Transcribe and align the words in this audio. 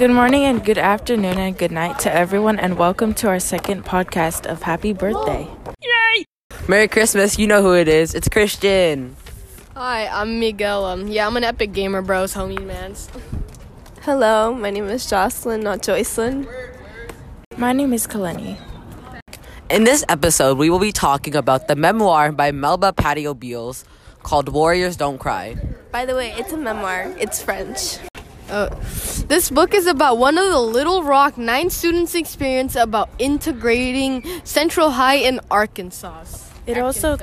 Good 0.00 0.12
morning 0.12 0.44
and 0.44 0.64
good 0.64 0.78
afternoon 0.78 1.36
and 1.36 1.58
good 1.58 1.70
night 1.70 1.98
to 1.98 2.10
everyone, 2.10 2.58
and 2.58 2.78
welcome 2.78 3.12
to 3.20 3.28
our 3.28 3.38
second 3.38 3.84
podcast 3.84 4.46
of 4.46 4.62
Happy 4.62 4.94
Birthday. 4.94 5.46
Yay! 5.82 6.24
Merry 6.66 6.88
Christmas. 6.88 7.38
You 7.38 7.46
know 7.46 7.60
who 7.60 7.74
it 7.74 7.86
is. 7.86 8.14
It's 8.14 8.26
Christian. 8.26 9.14
Hi, 9.76 10.06
I'm 10.06 10.40
Miguel. 10.40 10.86
Um, 10.86 11.08
yeah, 11.08 11.26
I'm 11.26 11.36
an 11.36 11.44
Epic 11.44 11.74
Gamer 11.74 12.00
Bros, 12.00 12.32
homie, 12.32 12.64
mans. 12.64 13.10
Hello, 14.00 14.54
my 14.54 14.70
name 14.70 14.86
is 14.86 15.04
Jocelyn, 15.04 15.60
not 15.60 15.82
Joycelyn. 15.82 16.48
My 17.58 17.74
name 17.74 17.92
is 17.92 18.06
Kaleni. 18.06 18.56
In 19.68 19.84
this 19.84 20.02
episode, 20.08 20.56
we 20.56 20.70
will 20.70 20.78
be 20.78 20.92
talking 20.92 21.36
about 21.36 21.68
the 21.68 21.76
memoir 21.76 22.32
by 22.32 22.52
Melba 22.52 22.94
Pattillo 22.94 23.38
Beals 23.38 23.84
called 24.22 24.48
Warriors 24.48 24.96
Don't 24.96 25.18
Cry. 25.18 25.56
By 25.92 26.06
the 26.06 26.14
way, 26.14 26.32
it's 26.38 26.54
a 26.54 26.56
memoir. 26.56 27.14
It's 27.18 27.42
French. 27.42 27.98
Uh, 28.50 28.68
this 29.28 29.48
book 29.48 29.74
is 29.74 29.86
about 29.86 30.18
one 30.18 30.36
of 30.36 30.50
the 30.50 30.58
Little 30.58 31.04
Rock 31.04 31.38
nine 31.38 31.70
students' 31.70 32.16
experience 32.16 32.74
about 32.74 33.08
integrating 33.18 34.24
Central 34.42 34.90
High 34.90 35.16
in 35.16 35.38
Arkansas. 35.50 36.24
It 36.66 36.76
also 36.76 37.16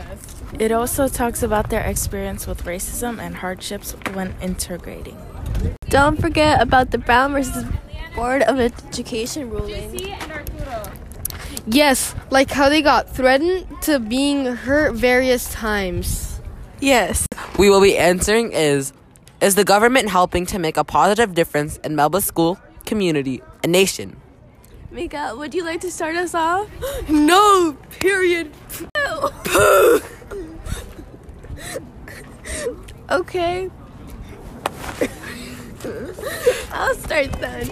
it 0.58 0.72
also 0.72 1.10
talks 1.10 1.44
about 1.44 1.70
their 1.70 1.84
experience 1.84 2.48
with 2.48 2.64
racism 2.64 3.20
and 3.20 3.36
hardships 3.36 3.92
when 4.14 4.36
integrating. 4.42 5.18
Don't 5.90 6.20
forget 6.20 6.62
about 6.62 6.92
the 6.92 6.98
Brown 6.98 7.34
versus 7.34 7.66
Board 8.16 8.42
of 8.44 8.58
Education 8.60 9.50
ruling. 9.50 10.16
Yes, 11.68 12.16
like 12.30 12.52
how 12.52 12.70
they 12.70 12.82
got 12.82 13.14
threatened 13.14 13.68
to 13.82 14.00
being 14.00 14.46
hurt 14.46 14.96
various 14.96 15.52
times. 15.52 16.40
Yes. 16.80 17.26
We 17.60 17.70
will 17.70 17.82
be 17.82 17.98
answering 17.98 18.54
is 18.54 18.94
Is 19.40 19.54
the 19.54 19.64
government 19.64 20.10
helping 20.10 20.48
to 20.48 20.58
make 20.58 20.78
a 20.78 20.84
positive 20.84 21.36
difference 21.36 21.78
in 21.78 21.96
Melba 21.96 22.22
school, 22.22 22.58
community, 22.88 23.44
and 23.62 23.72
nation? 23.72 24.20
Mika, 24.90 25.36
would 25.38 25.54
you 25.54 25.64
like 25.64 25.80
to 25.82 25.92
start 25.92 26.16
us 26.16 26.34
off? 26.34 26.68
No, 27.10 27.78
period. 28.00 28.52
Okay. 33.10 33.70
I'll 36.74 36.96
start 36.96 37.32
then. 37.40 37.70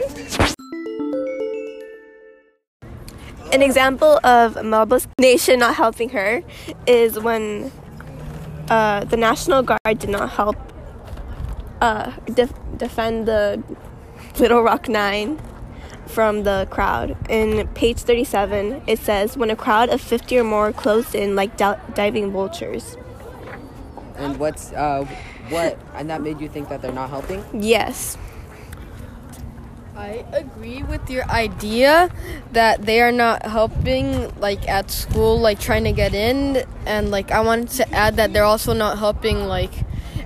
An 3.52 3.62
example 3.62 4.22
of 4.24 4.64
Melba's 4.64 5.10
nation 5.20 5.60
not 5.60 5.76
helping 5.76 6.08
her 6.10 6.42
is 6.88 7.20
when 7.20 7.70
uh, 8.70 9.04
the 9.04 9.18
National 9.18 9.62
Guard 9.62 10.00
did 10.00 10.10
not 10.10 10.30
help 10.30 10.56
uh, 11.86 12.12
def- 12.34 12.60
defend 12.78 13.28
the 13.28 13.62
Little 14.40 14.62
Rock 14.62 14.90
Nine 14.90 15.40
from 16.08 16.44
the 16.44 16.68
crowd. 16.72 17.16
In 17.30 17.68
page 17.70 18.00
37, 18.00 18.82
it 18.88 19.00
says, 19.00 19.38
When 19.38 19.52
a 19.52 19.56
crowd 19.56 19.90
of 19.90 20.02
50 20.02 20.40
or 20.40 20.44
more 20.44 20.74
closed 20.74 21.14
in 21.14 21.36
like 21.36 21.58
di- 21.58 21.80
diving 21.94 22.32
vultures. 22.32 22.98
And 24.18 24.40
what's, 24.40 24.72
uh, 24.74 25.06
what, 25.50 25.78
and 25.94 26.10
that 26.10 26.22
made 26.22 26.42
you 26.42 26.50
think 26.50 26.70
that 26.70 26.82
they're 26.82 26.92
not 26.92 27.10
helping? 27.10 27.44
Yes. 27.54 28.18
I 29.96 30.26
agree 30.34 30.84
with 30.84 31.10
your 31.10 31.24
idea 31.30 32.10
that 32.52 32.82
they 32.82 33.00
are 33.02 33.12
not 33.14 33.46
helping 33.46 34.34
like 34.40 34.68
at 34.68 34.92
school 34.92 35.40
like 35.40 35.58
trying 35.58 35.86
to 35.86 35.94
get 35.94 36.14
in 36.14 36.66
and 36.86 37.12
like 37.12 37.32
I 37.32 37.40
wanted 37.40 37.70
to 37.80 37.90
add 37.96 38.18
that 38.18 38.34
they're 38.34 38.44
also 38.44 38.74
not 38.74 39.00
helping 39.00 39.48
like 39.48 39.72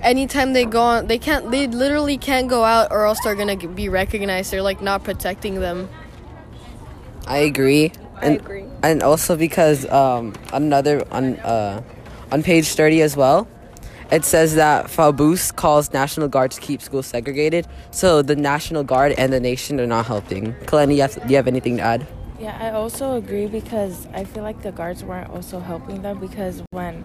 anytime 0.02 0.52
they 0.52 0.64
go 0.64 0.80
on 0.80 1.06
they 1.06 1.18
can't 1.18 1.50
they 1.50 1.66
literally 1.66 2.18
can't 2.18 2.48
go 2.48 2.64
out 2.64 2.88
or 2.90 3.06
else 3.06 3.18
they're 3.22 3.34
going 3.34 3.58
to 3.58 3.68
be 3.68 3.88
recognized 3.88 4.50
they're 4.50 4.62
like 4.62 4.80
not 4.80 5.04
protecting 5.04 5.60
them. 5.60 5.88
I 7.26 7.38
agree. 7.38 7.92
And, 8.22 8.36
agree. 8.36 8.64
And 8.82 9.02
also 9.02 9.36
because 9.36 9.88
um, 9.90 10.34
another 10.52 11.06
on 11.10 11.36
uh, 11.36 11.82
on 12.32 12.42
page 12.42 12.68
thirty 12.68 13.02
as 13.02 13.16
well, 13.16 13.46
it 14.10 14.24
says 14.24 14.56
that 14.56 14.86
Faubus 14.86 15.54
calls 15.54 15.92
National 15.92 16.28
Guard 16.28 16.50
to 16.52 16.60
keep 16.60 16.82
schools 16.82 17.06
segregated. 17.06 17.66
So 17.92 18.22
the 18.22 18.36
National 18.36 18.82
Guard 18.82 19.12
and 19.12 19.32
the 19.32 19.40
nation 19.40 19.80
are 19.80 19.86
not 19.86 20.06
helping. 20.06 20.54
Kaleni, 20.66 20.96
you 20.96 21.02
have, 21.02 21.14
do 21.14 21.28
you 21.28 21.36
have 21.36 21.46
anything 21.46 21.76
to 21.76 21.82
add? 21.82 22.06
Yeah, 22.40 22.58
I 22.60 22.70
also 22.70 23.16
agree 23.16 23.46
because 23.46 24.08
I 24.14 24.24
feel 24.24 24.42
like 24.42 24.62
the 24.62 24.72
guards 24.72 25.04
weren't 25.04 25.30
also 25.30 25.60
helping 25.60 26.02
them 26.02 26.18
because 26.18 26.62
when 26.70 27.04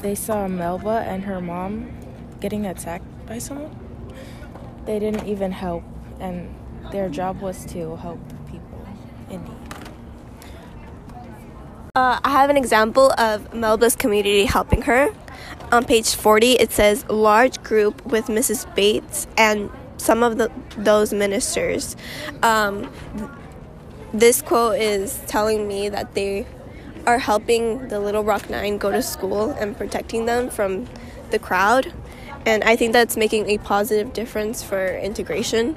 they 0.00 0.14
saw 0.14 0.46
Melba 0.46 1.02
and 1.06 1.24
her 1.24 1.40
mom 1.40 1.90
getting 2.46 2.66
attacked 2.66 3.26
by 3.26 3.38
someone, 3.38 3.74
they 4.84 5.00
didn't 5.00 5.26
even 5.26 5.50
help, 5.50 5.82
and 6.20 6.54
their 6.92 7.08
job 7.08 7.40
was 7.40 7.64
to 7.64 7.96
help 7.96 8.20
people 8.48 8.86
in 9.28 9.42
need. 9.42 9.52
Uh, 11.96 12.20
I 12.22 12.30
have 12.30 12.48
an 12.48 12.56
example 12.56 13.10
of 13.18 13.52
Melba's 13.52 13.96
community 13.96 14.44
helping 14.44 14.82
her. 14.82 15.12
On 15.72 15.84
page 15.84 16.14
40, 16.14 16.52
it 16.52 16.70
says, 16.70 17.04
large 17.08 17.60
group 17.64 18.06
with 18.06 18.26
Mrs. 18.26 18.72
Bates 18.76 19.26
and 19.36 19.68
some 19.96 20.22
of 20.22 20.38
the, 20.38 20.48
those 20.78 21.12
ministers. 21.12 21.96
Um, 22.44 22.88
th- 23.18 23.30
this 24.14 24.40
quote 24.40 24.78
is 24.78 25.20
telling 25.26 25.66
me 25.66 25.88
that 25.88 26.14
they 26.14 26.46
are 27.08 27.18
helping 27.18 27.88
the 27.88 27.98
Little 27.98 28.22
Rock 28.22 28.48
Nine 28.48 28.78
go 28.78 28.92
to 28.92 29.02
school 29.02 29.50
and 29.58 29.76
protecting 29.76 30.26
them 30.26 30.48
from 30.48 30.86
the 31.30 31.40
crowd. 31.40 31.92
And 32.46 32.62
I 32.62 32.76
think 32.76 32.92
that's 32.92 33.16
making 33.16 33.50
a 33.50 33.58
positive 33.58 34.12
difference 34.12 34.62
for 34.62 34.96
integration. 34.96 35.76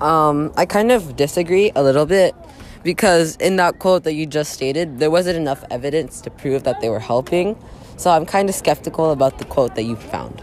Um, 0.00 0.52
I 0.56 0.64
kind 0.66 0.90
of 0.90 1.14
disagree 1.14 1.70
a 1.76 1.82
little 1.82 2.06
bit 2.06 2.34
because 2.82 3.36
in 3.36 3.56
that 3.56 3.78
quote 3.78 4.04
that 4.04 4.14
you 4.14 4.26
just 4.26 4.52
stated, 4.52 4.98
there 4.98 5.10
wasn't 5.10 5.36
enough 5.36 5.62
evidence 5.70 6.22
to 6.22 6.30
prove 6.30 6.64
that 6.64 6.80
they 6.80 6.88
were 6.88 7.00
helping. 7.00 7.56
So 7.96 8.10
I'm 8.10 8.26
kind 8.26 8.48
of 8.48 8.54
skeptical 8.54 9.10
about 9.10 9.38
the 9.38 9.44
quote 9.44 9.74
that 9.74 9.84
you 9.84 9.96
found. 9.96 10.42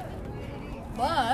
But 0.96 1.31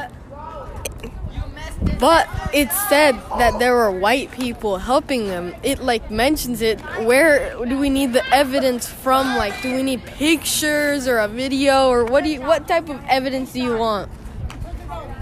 but 1.99 2.27
it 2.53 2.71
said 2.71 3.15
that 3.37 3.59
there 3.59 3.73
were 3.73 3.91
white 3.91 4.31
people 4.31 4.77
helping 4.77 5.27
them. 5.27 5.55
It 5.63 5.79
like 5.79 6.11
mentions 6.11 6.61
it. 6.61 6.79
Where 7.03 7.53
do 7.65 7.77
we 7.77 7.89
need 7.89 8.13
the 8.13 8.25
evidence 8.33 8.87
from? 8.87 9.35
Like, 9.35 9.61
do 9.61 9.73
we 9.73 9.83
need 9.83 10.03
pictures 10.05 11.07
or 11.07 11.17
a 11.19 11.27
video 11.27 11.89
or 11.89 12.05
what 12.05 12.23
do 12.23 12.29
you? 12.29 12.41
What 12.41 12.67
type 12.67 12.89
of 12.89 13.01
evidence 13.07 13.53
do 13.53 13.61
you 13.61 13.77
want? 13.77 14.11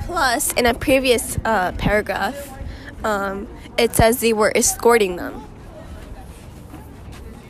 Plus, 0.05 0.53
in 0.53 0.65
a 0.65 0.73
previous 0.73 1.37
uh, 1.45 1.71
paragraph, 1.77 2.35
um, 3.03 3.47
it 3.77 3.95
says 3.95 4.19
they 4.19 4.33
were 4.33 4.51
escorting 4.55 5.15
them. 5.15 5.43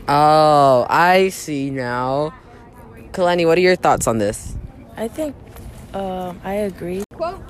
Oh, 0.08 0.86
I 0.90 1.30
see 1.30 1.70
now. 1.70 2.34
Kaleni, 3.12 3.46
what 3.46 3.58
are 3.58 3.62
your 3.62 3.76
thoughts 3.76 4.08
on 4.08 4.20
this? 4.20 4.56
I 4.96 5.08
think 5.08 5.36
um, 5.94 6.40
I 6.44 6.54
agree. 6.54 7.04
Quote. 7.14 7.42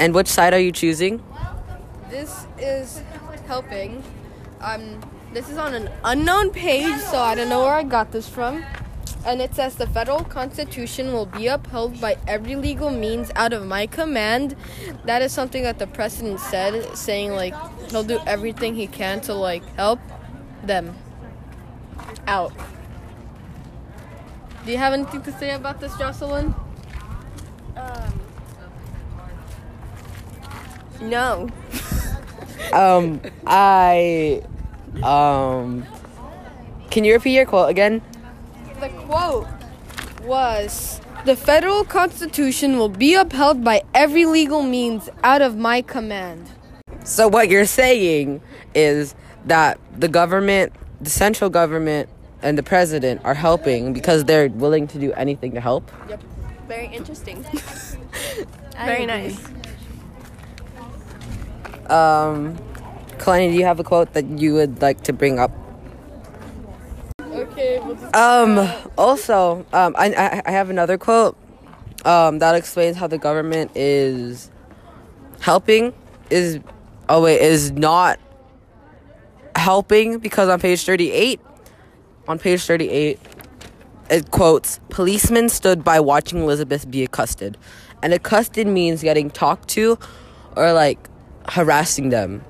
And 0.00 0.14
which 0.14 0.28
side 0.28 0.54
are 0.54 0.58
you 0.58 0.72
choosing? 0.72 1.22
This 2.08 2.46
is 2.58 3.02
helping. 3.46 4.02
Um, 4.62 4.98
this 5.34 5.50
is 5.50 5.58
on 5.58 5.74
an 5.74 5.90
unknown 6.02 6.50
page, 6.50 6.98
so 7.02 7.18
I 7.18 7.34
don't 7.34 7.50
know 7.50 7.60
where 7.60 7.74
I 7.74 7.82
got 7.82 8.10
this 8.10 8.26
from. 8.26 8.64
And 9.26 9.42
it 9.42 9.54
says 9.54 9.74
the 9.74 9.86
federal 9.86 10.24
constitution 10.24 11.12
will 11.12 11.26
be 11.26 11.48
upheld 11.48 12.00
by 12.00 12.16
every 12.26 12.56
legal 12.56 12.88
means 12.88 13.30
out 13.36 13.52
of 13.52 13.66
my 13.66 13.86
command. 13.86 14.56
That 15.04 15.20
is 15.20 15.32
something 15.32 15.64
that 15.64 15.78
the 15.78 15.86
president 15.86 16.40
said, 16.40 16.96
saying 16.96 17.32
like 17.32 17.54
he'll 17.90 18.02
do 18.02 18.20
everything 18.26 18.74
he 18.74 18.86
can 18.86 19.20
to 19.22 19.34
like 19.34 19.62
help 19.76 20.00
them 20.64 20.96
out. 22.26 22.54
Do 24.64 24.72
you 24.72 24.78
have 24.78 24.94
anything 24.94 25.20
to 25.22 25.32
say 25.32 25.50
about 25.50 25.78
this, 25.78 25.94
Jocelyn? 25.98 26.54
No. 31.00 31.48
Um, 32.72 33.20
I, 33.46 34.42
um, 35.02 35.86
can 36.90 37.04
you 37.04 37.14
repeat 37.14 37.34
your 37.34 37.46
quote 37.46 37.70
again? 37.70 38.02
The 38.80 38.88
quote 38.90 39.48
was 40.22 41.00
The 41.24 41.36
federal 41.36 41.84
constitution 41.84 42.78
will 42.78 42.88
be 42.88 43.14
upheld 43.14 43.64
by 43.64 43.82
every 43.94 44.24
legal 44.24 44.62
means 44.62 45.08
out 45.24 45.42
of 45.42 45.56
my 45.56 45.82
command. 45.82 46.48
So 47.04 47.28
what 47.28 47.48
you're 47.48 47.66
saying 47.66 48.40
is 48.74 49.14
that 49.46 49.80
the 49.96 50.08
government, 50.08 50.72
the 51.00 51.10
central 51.10 51.50
government, 51.50 52.08
and 52.42 52.56
the 52.56 52.62
president 52.62 53.20
are 53.24 53.34
helping 53.34 53.92
because 53.92 54.24
they're 54.24 54.48
willing 54.48 54.86
to 54.88 54.98
do 54.98 55.12
anything 55.12 55.52
to 55.52 55.60
help. 55.60 55.90
Yep. 56.08 56.22
Very 56.68 56.86
interesting. 56.86 57.44
Very 58.76 59.06
nice. 59.06 59.38
Um, 61.90 62.56
Kalani, 63.18 63.50
do 63.50 63.58
you 63.58 63.64
have 63.64 63.80
a 63.80 63.84
quote 63.84 64.12
that 64.14 64.26
you 64.38 64.54
would 64.54 64.80
like 64.80 65.02
to 65.02 65.12
bring 65.12 65.38
up? 65.38 65.50
Okay, 67.20 67.80
we'll 67.84 68.16
Um, 68.16 68.70
also, 68.96 69.66
um, 69.72 69.94
I, 69.98 70.12
I, 70.14 70.42
I 70.46 70.50
have 70.50 70.70
another 70.70 70.96
quote 70.96 71.36
um, 72.04 72.38
that 72.38 72.54
explains 72.54 72.96
how 72.96 73.06
the 73.06 73.18
government 73.18 73.72
is 73.74 74.50
helping 75.40 75.92
is 76.30 76.60
oh 77.08 77.22
wait 77.22 77.40
is 77.40 77.72
not 77.72 78.18
helping 79.56 80.18
because 80.18 80.48
on 80.48 80.60
page 80.60 80.84
38 80.84 81.40
on 82.28 82.38
page 82.38 82.62
38 82.62 83.18
it 84.10 84.30
quotes 84.30 84.80
policemen 84.90 85.48
stood 85.48 85.82
by 85.82 85.98
watching 85.98 86.40
elizabeth 86.40 86.90
be 86.90 87.02
accosted 87.02 87.56
and 88.02 88.12
accosted 88.12 88.66
means 88.66 89.02
getting 89.02 89.30
talked 89.30 89.68
to 89.68 89.98
or 90.56 90.72
like 90.72 91.09
harassing 91.50 92.10
them 92.10 92.44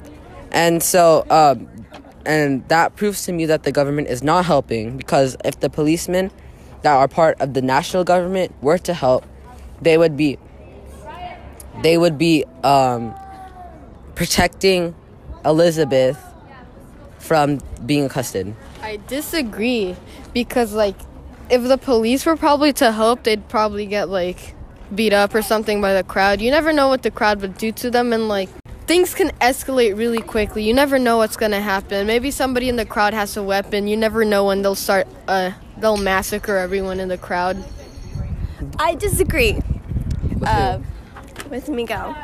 and 0.53 0.83
so 0.83 1.27
um 1.31 1.69
and 2.27 2.69
that 2.69 2.97
proves 2.97 3.25
to 3.25 3.33
me 3.33 3.47
that 3.47 3.63
the 3.63 3.73
government 3.73 4.09
is 4.09 4.23
not 4.23 4.45
helping 4.45 4.97
because 4.97 5.37
if 5.45 5.61
the 5.61 5.71
policemen 5.71 6.31
that 6.83 6.93
are 6.93 7.09
part 7.09 7.41
of 7.41 7.55
the 7.55 7.63
national 7.63 8.05
government 8.05 8.55
were 8.63 8.79
to 8.79 8.95
help 8.95 9.25
they 9.81 9.97
would 9.97 10.17
be 10.17 10.39
they 11.83 11.97
would 11.97 12.19
be 12.19 12.45
um 12.65 13.15
protecting 14.15 14.95
elizabeth 15.45 16.19
from 17.19 17.59
being 17.87 18.05
accosted 18.05 18.55
I 18.83 18.99
disagree 19.07 19.97
because 20.33 20.73
like 20.73 20.97
if 21.51 21.63
the 21.65 21.79
police 21.79 22.25
were 22.25 22.37
probably 22.37 22.73
to 22.75 22.93
help, 22.93 23.25
they'd 23.25 23.49
probably 23.49 23.87
get 23.87 24.09
like 24.09 24.55
beat 24.95 25.13
up 25.13 25.35
or 25.35 25.43
something 25.43 25.81
by 25.81 25.95
the 25.95 26.05
crowd. 26.05 26.41
You 26.41 26.51
never 26.51 26.73
know 26.73 26.89
what 26.89 27.03
the 27.03 27.11
crowd 27.11 27.41
would 27.43 27.57
do 27.59 27.73
to 27.73 27.91
them 27.91 28.13
and 28.13 28.29
like 28.29 28.49
things 28.91 29.15
can 29.15 29.29
escalate 29.41 29.97
really 29.97 30.21
quickly. 30.21 30.65
You 30.65 30.75
never 30.75 30.99
know 30.99 31.17
what's 31.19 31.37
going 31.37 31.53
to 31.53 31.61
happen. 31.61 32.09
Maybe 32.09 32.33
somebody 32.33 32.69
in 32.69 32.75
the 32.75 32.85
crowd 32.85 33.15
has 33.15 33.37
a 33.37 33.43
weapon. 33.43 33.87
You 33.87 33.97
never 33.97 34.25
know 34.25 34.47
when 34.47 34.63
they'll 34.63 34.75
start 34.75 35.07
uh 35.29 35.53
they'll 35.79 35.97
massacre 35.97 36.57
everyone 36.57 36.99
in 36.99 37.09
the 37.09 37.17
crowd. 37.17 37.63
I 38.81 38.97
disagree 38.97 39.61
uh, 40.45 40.81
with 41.49 41.69
Miguel. 41.69 42.17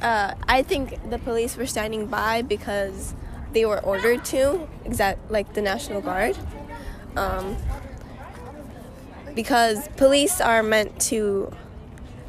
Uh, 0.00 0.34
I 0.46 0.62
think 0.62 1.10
the 1.10 1.18
police 1.18 1.56
were 1.56 1.66
standing 1.66 2.06
by 2.06 2.42
because 2.42 3.12
they 3.52 3.66
were 3.66 3.80
ordered 3.80 4.24
to, 4.26 4.68
exact 4.84 5.28
like 5.28 5.54
the 5.54 5.62
National 5.62 6.00
Guard. 6.00 6.38
Um, 7.16 7.56
because 9.34 9.88
police 9.96 10.40
are 10.40 10.62
meant 10.62 11.00
to 11.10 11.52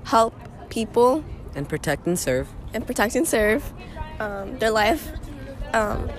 help 0.05 0.33
people 0.69 1.23
and 1.53 1.69
protect 1.69 2.07
and 2.07 2.17
serve 2.17 2.49
and 2.75 2.85
protect 2.85 3.15
and 3.15 3.27
serve 3.27 3.73
um, 4.19 4.59
their 4.59 4.71
life. 4.71 5.11
Um, 5.73 6.09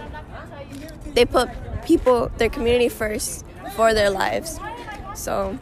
they 1.15 1.25
put 1.25 1.49
people, 1.85 2.31
their 2.39 2.49
community 2.49 2.89
first 2.89 3.45
for 3.75 3.95
their 3.95 4.11
lives. 4.11 4.59
So, 5.15 5.59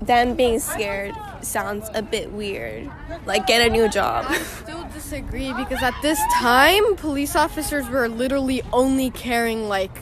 them 0.00 0.34
being 0.34 0.58
scared 0.58 1.14
sounds 1.42 1.88
a 1.94 2.02
bit 2.02 2.32
weird. 2.32 2.90
Like, 3.24 3.46
get 3.46 3.66
a 3.66 3.70
new 3.70 3.88
job. 3.88 4.26
I 4.28 4.38
still 4.38 4.86
disagree 4.92 5.52
because 5.52 5.82
at 5.82 5.94
this 6.02 6.20
time 6.34 6.96
police 6.96 7.36
officers 7.36 7.88
were 7.88 8.08
literally 8.08 8.62
only 8.72 9.10
carrying 9.10 9.68
like 9.68 9.96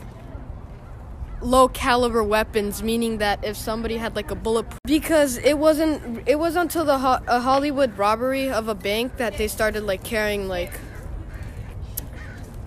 low 1.44 1.69
caliber 1.69 2.25
weapons 2.25 2.82
meaning 2.82 3.19
that 3.19 3.44
if 3.44 3.55
somebody 3.56 3.96
had 3.99 4.17
like 4.17 4.31
a 4.31 4.35
bullet 4.35 4.64
because 4.85 5.37
it 5.38 5.58
wasn't 5.58 6.26
it 6.26 6.38
was 6.38 6.56
until 6.56 6.85
the 6.87 6.99
Ho- 6.99 7.23
a 7.26 7.38
Hollywood 7.41 7.96
robbery 7.99 8.49
of 8.50 8.67
a 8.69 8.75
bank 8.75 9.19
that 9.19 9.37
they 9.37 9.46
started 9.46 9.82
like 9.85 10.02
carrying 10.02 10.49
like 10.49 10.73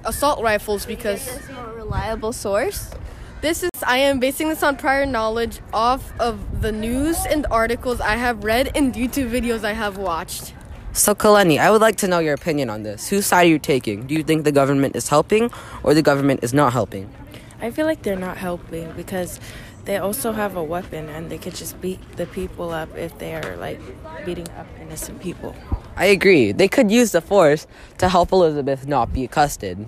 assault 0.06 0.42
rifles 0.42 0.86
because 0.86 1.26
There's 1.26 1.50
no 1.50 1.74
reliable 1.74 2.32
source. 2.32 2.92
this 3.42 3.64
is 3.64 3.70
I 3.86 3.98
am 3.98 4.20
basing 4.20 4.50
this 4.50 4.64
on 4.64 4.78
prior 4.78 5.06
knowledge 5.06 5.60
off 5.74 6.14
of 6.20 6.62
the 6.62 6.72
news 6.72 7.18
and 7.30 7.46
articles 7.52 8.00
I 8.00 8.16
have 8.16 8.44
read 8.44 8.72
and 8.76 8.94
YouTube 8.94 9.30
videos 9.32 9.64
I 9.64 9.74
have 9.74 9.98
watched. 9.98 10.54
So, 10.94 11.14
Kaleni, 11.14 11.60
I 11.60 11.70
would 11.70 11.82
like 11.82 11.96
to 11.98 12.08
know 12.08 12.18
your 12.18 12.34
opinion 12.34 12.72
on 12.72 12.82
this. 12.82 13.08
Whose 13.10 13.28
side 13.28 13.46
are 13.46 13.50
you 13.50 13.60
taking? 13.60 14.08
Do 14.08 14.16
you 14.16 14.24
think 14.24 14.46
the 14.46 14.52
government 14.52 14.96
is 14.96 15.10
helping 15.10 15.52
or 15.84 15.94
the 15.94 16.02
government 16.02 16.40
is 16.42 16.56
not 16.56 16.74
helping? 16.74 17.08
I 17.60 17.72
feel 17.72 17.86
like 17.86 18.04
they're 18.04 18.16
not 18.16 18.38
helping 18.38 18.92
because 18.94 19.40
they 19.86 19.98
also 19.98 20.32
have 20.32 20.56
a 20.56 20.64
weapon 20.64 21.10
and 21.10 21.30
they 21.30 21.38
could 21.38 21.56
just 21.56 21.80
beat 21.82 22.00
the 22.18 22.26
people 22.28 22.72
up 22.72 22.96
if 22.96 23.18
they 23.18 23.34
are 23.36 23.56
like 23.58 23.80
beating 24.26 24.48
up 24.58 24.68
innocent 24.82 25.22
people. 25.22 25.56
I 25.96 26.06
agree. 26.06 26.52
They 26.52 26.68
could 26.68 26.92
use 26.92 27.14
the 27.14 27.22
force 27.22 27.66
to 27.98 28.10
help 28.10 28.32
Elizabeth 28.32 28.86
not 28.86 29.14
be 29.14 29.24
accosted. 29.24 29.88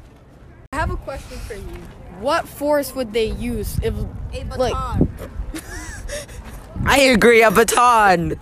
I 0.72 0.78
have 0.78 0.92
a 0.92 0.98
question 0.98 1.38
for 1.40 1.56
you. 1.56 1.82
What 2.20 2.48
force 2.48 2.96
would 2.96 3.14
they 3.14 3.28
use 3.28 3.78
if 3.84 3.94
a 3.94 4.44
baton? 4.44 4.58
like 4.58 5.64
I 6.86 7.00
agree, 7.02 7.44
a 7.44 7.52
baton. 7.52 8.40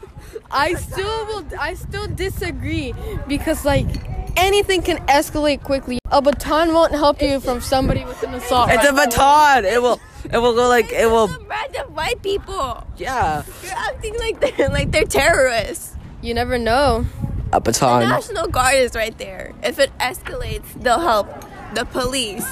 I 0.50 0.76
still 0.76 1.26
will 1.26 1.46
I 1.60 1.74
still 1.74 2.08
disagree 2.08 2.94
because 3.28 3.66
like 3.66 3.88
anything 4.38 4.81
can 4.81 4.98
escalate 5.07 5.63
quickly. 5.63 6.00
A 6.12 6.22
baton 6.22 6.74
won't 6.74 6.94
help 6.94 7.22
you 7.22 7.39
from 7.39 7.62
somebody 7.62 8.06
with 8.06 8.22
an 8.24 8.34
assault. 8.34 8.69
It's 8.72 8.88
a 8.88 8.94
baton. 8.94 9.66
It 9.66 9.81
will 9.81 10.00
it 10.31 10.38
will 10.38 10.54
go 10.56 10.68
like 10.68 10.92
it 10.92 11.10
will 11.10 11.28
Some 11.28 11.48
random 11.48 11.94
white 11.94 12.22
people. 12.22 12.86
yeah. 12.98 13.44
You're 13.63 13.74
acting 13.74 14.18
like 14.19 14.39
they're 14.39 14.69
like 14.69 14.92
they're 14.92 15.04
terrorists. 15.06 15.95
You 16.22 16.34
never 16.34 16.57
know. 16.57 17.06
A 17.54 17.60
baton. 17.62 18.01
The 18.01 18.07
National 18.10 18.48
Guard 18.48 18.75
is 18.75 18.94
right 18.95 19.18
there. 19.18 19.54
If 19.63 19.80
it 19.80 19.92
escalates, 20.00 20.66
they'll 20.81 21.00
help 21.00 21.28
the 21.74 21.86
police. 21.86 22.48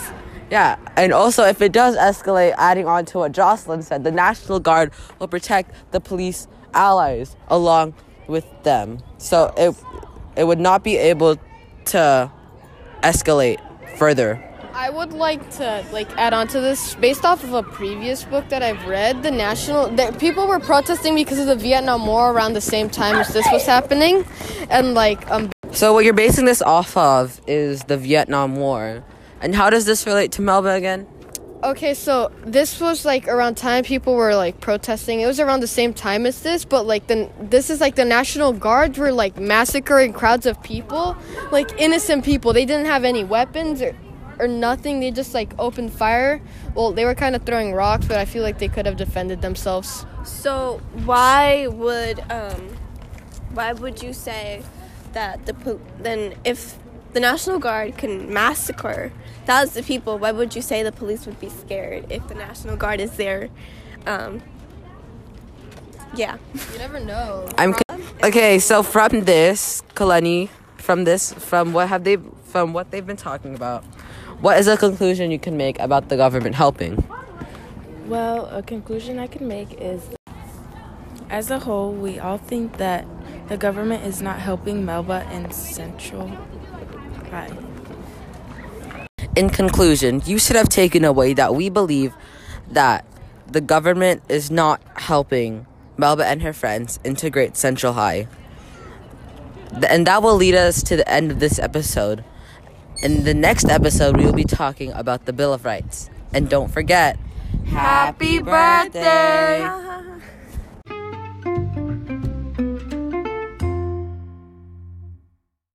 Yeah, 0.51 0.77
and 0.95 1.11
also 1.11 1.43
if 1.43 1.61
it 1.61 1.71
does 1.71 1.97
escalate, 1.97 2.53
adding 2.57 2.87
on 2.87 3.05
to 3.05 3.17
what 3.19 3.31
Jocelyn 3.31 3.81
said, 3.81 4.03
the 4.03 4.11
National 4.11 4.59
Guard 4.59 4.91
will 5.19 5.27
protect 5.27 5.73
the 5.91 5.99
police 5.99 6.47
allies 6.73 7.35
along 7.47 7.93
with 8.27 8.45
them. 8.63 8.99
So 9.17 9.53
it 9.57 9.75
it 10.37 10.43
would 10.45 10.59
not 10.59 10.83
be 10.83 10.97
able 10.97 11.37
to 11.87 12.31
escalate 13.03 13.59
further. 13.97 14.41
I 14.73 14.89
would 14.89 15.13
like 15.13 15.49
to 15.51 15.85
like 15.93 16.09
add 16.17 16.33
on 16.33 16.47
to 16.49 16.59
this 16.59 16.95
based 16.95 17.23
off 17.23 17.43
of 17.43 17.53
a 17.53 17.63
previous 17.63 18.25
book 18.25 18.49
that 18.49 18.61
I've 18.61 18.85
read. 18.85 19.23
The 19.23 19.31
national 19.31 19.89
that 19.95 20.19
people 20.19 20.47
were 20.47 20.59
protesting 20.59 21.15
because 21.15 21.39
of 21.39 21.47
the 21.47 21.55
Vietnam 21.55 22.05
War 22.05 22.33
around 22.33 22.53
the 22.53 22.61
same 22.61 22.89
time 22.89 23.15
as 23.15 23.29
this 23.33 23.47
was 23.51 23.65
happening, 23.65 24.25
and 24.69 24.93
like 24.93 25.29
um 25.31 25.49
So 25.71 25.93
what 25.93 26.03
you're 26.03 26.13
basing 26.13 26.43
this 26.45 26.61
off 26.61 26.97
of 26.97 27.39
is 27.47 27.83
the 27.85 27.97
Vietnam 27.97 28.57
War. 28.57 29.03
And 29.41 29.55
how 29.55 29.69
does 29.69 29.85
this 29.85 30.05
relate 30.05 30.31
to 30.33 30.41
Melba 30.41 30.69
again? 30.69 31.07
Okay, 31.65 31.95
so 31.95 32.31
this 32.45 32.79
was 32.79 33.05
like 33.05 33.27
around 33.27 33.55
time 33.57 33.83
people 33.83 34.13
were 34.13 34.35
like 34.35 34.61
protesting. 34.61 35.21
It 35.21 35.25
was 35.25 35.39
around 35.39 35.61
the 35.61 35.67
same 35.67 35.95
time 35.95 36.27
as 36.27 36.43
this, 36.43 36.63
but 36.63 36.85
like 36.85 37.07
the 37.07 37.27
this 37.39 37.71
is 37.71 37.81
like 37.81 37.95
the 37.95 38.05
National 38.05 38.53
Guards 38.53 38.99
were 38.99 39.11
like 39.11 39.39
massacring 39.39 40.13
crowds 40.13 40.45
of 40.45 40.61
people, 40.61 41.17
like 41.51 41.71
innocent 41.81 42.23
people. 42.23 42.53
They 42.53 42.65
didn't 42.65 42.85
have 42.85 43.03
any 43.03 43.23
weapons 43.23 43.81
or 43.81 43.95
or 44.37 44.47
nothing. 44.47 44.99
They 44.99 45.09
just 45.09 45.33
like 45.33 45.55
opened 45.57 45.91
fire. 45.91 46.39
Well, 46.75 46.91
they 46.91 47.03
were 47.03 47.15
kind 47.15 47.35
of 47.35 47.47
throwing 47.47 47.73
rocks, 47.73 48.05
but 48.05 48.19
I 48.19 48.25
feel 48.25 48.43
like 48.43 48.59
they 48.59 48.67
could 48.67 48.85
have 48.85 48.97
defended 48.97 49.41
themselves. 49.41 50.05
So 50.23 50.79
why 51.03 51.65
would 51.65 52.19
um, 52.29 52.77
why 53.55 53.73
would 53.73 54.03
you 54.03 54.13
say 54.13 54.61
that 55.13 55.47
the 55.47 55.55
po- 55.55 55.81
then 55.99 56.35
if 56.43 56.77
the 57.15 57.21
National 57.21 57.59
Guard 57.59 57.97
can 57.97 58.31
massacre 58.31 59.09
thousands 59.45 59.77
of 59.77 59.85
people, 59.85 60.17
why 60.17 60.33
would 60.33 60.53
you 60.53 60.61
say 60.61 60.83
the 60.83 60.91
police 60.91 61.25
would 61.25 61.39
be 61.39 61.47
scared 61.47 62.05
if 62.11 62.27
the 62.27 62.35
National 62.35 62.75
Guard 62.75 62.99
is 62.99 63.11
there? 63.15 63.47
Um, 64.05 64.41
yeah. 66.13 66.35
You 66.73 66.77
never 66.77 66.99
know. 66.99 67.49
I'm 67.57 67.73
co- 67.73 68.01
okay. 68.21 68.59
So 68.59 68.83
from 68.83 69.21
this, 69.21 69.81
Kaleni, 69.93 70.49
from 70.75 71.05
this, 71.05 71.31
from 71.31 71.71
what 71.71 71.87
have 71.87 72.03
they, 72.03 72.17
from 72.43 72.73
what 72.73 72.91
they've 72.91 73.07
been 73.07 73.15
talking 73.15 73.55
about, 73.55 73.85
what 74.41 74.59
is 74.59 74.67
a 74.67 74.75
conclusion 74.75 75.31
you 75.31 75.39
can 75.39 75.55
make 75.55 75.79
about 75.79 76.09
the 76.09 76.17
government 76.17 76.55
helping? 76.55 77.01
Well, 78.07 78.47
a 78.47 78.61
conclusion 78.61 79.19
I 79.19 79.27
can 79.27 79.47
make 79.47 79.79
is 79.79 80.01
as 81.29 81.49
a 81.49 81.59
whole, 81.59 81.93
we 81.93 82.19
all 82.19 82.37
think 82.37 82.75
that 82.75 83.05
the 83.47 83.55
government 83.55 84.03
is 84.03 84.21
not 84.21 84.39
helping 84.39 84.83
Melba 84.83 85.25
and 85.31 85.55
Central 85.55 86.29
In 89.35 89.49
conclusion, 89.49 90.21
you 90.25 90.39
should 90.39 90.55
have 90.55 90.69
taken 90.69 91.03
away 91.03 91.33
that 91.33 91.55
we 91.55 91.69
believe 91.69 92.13
that 92.71 93.05
the 93.47 93.61
government 93.61 94.23
is 94.29 94.49
not 94.49 94.81
helping 94.95 95.65
Melba 95.97 96.25
and 96.25 96.41
her 96.41 96.53
friends 96.53 96.99
integrate 97.03 97.57
Central 97.57 97.93
High. 97.93 98.27
And 99.87 100.07
that 100.07 100.23
will 100.23 100.35
lead 100.35 100.55
us 100.55 100.81
to 100.83 100.95
the 100.95 101.07
end 101.09 101.31
of 101.31 101.39
this 101.39 101.59
episode. 101.59 102.23
In 103.03 103.23
the 103.23 103.33
next 103.33 103.65
episode, 103.69 104.15
we 104.17 104.25
will 104.25 104.33
be 104.33 104.45
talking 104.45 104.91
about 104.93 105.25
the 105.25 105.33
Bill 105.33 105.53
of 105.53 105.65
Rights. 105.65 106.09
And 106.33 106.49
don't 106.49 106.71
forget, 106.71 107.17
Happy 107.65 108.39
birthday! 108.39 109.84